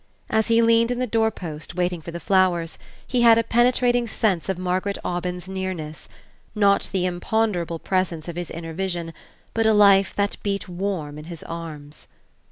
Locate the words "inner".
8.49-8.73